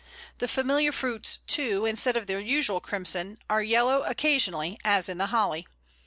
The 0.39 0.47
familiar 0.47 0.91
fruits, 0.91 1.37
too, 1.45 1.85
instead 1.85 2.17
of 2.17 2.25
their 2.25 2.39
usual 2.39 2.79
crimson, 2.79 3.37
are 3.51 3.61
yellow 3.61 4.01
occasionally, 4.01 4.79
as 4.83 5.07
in 5.07 5.19
the 5.19 5.27
Holly. 5.27 5.67